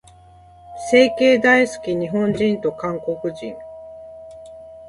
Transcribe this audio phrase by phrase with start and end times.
[0.89, 3.55] 整形大好き、日本人と韓国人。